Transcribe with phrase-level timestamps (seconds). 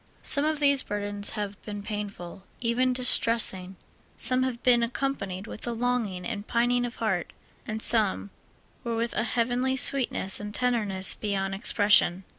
[0.23, 3.75] Some of these burdens have been painful, even distressing;
[4.17, 7.33] some have been accompanied with a longing and pining of heart,
[7.67, 8.31] and some
[8.83, 12.23] were with a heavenly sweetness and tenderness beyond expression.